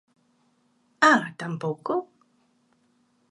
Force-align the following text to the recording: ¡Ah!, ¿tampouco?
¡Ah!, 1.11 1.23
¿tampouco? 1.39 1.93